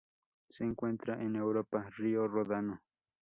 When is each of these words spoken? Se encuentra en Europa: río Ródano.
Se 0.49 0.63
encuentra 0.63 1.21
en 1.21 1.35
Europa: 1.35 1.85
río 1.97 2.27
Ródano. 2.27 2.81